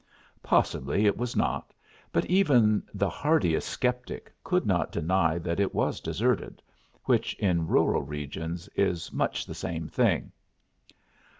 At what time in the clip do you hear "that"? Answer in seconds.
5.37-5.59